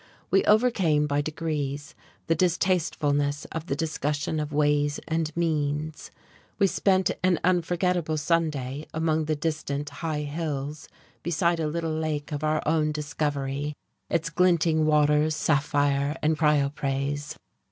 [0.31, 1.93] We overcame by degrees
[2.25, 6.09] the distastefulness of the discussion of ways and means....
[6.57, 10.89] We spent an unforgettable Sunday among the distant high hills,
[11.21, 13.75] beside a little lake of our own discovery,
[14.09, 17.37] its glinting waters sapphire and chrysoprase.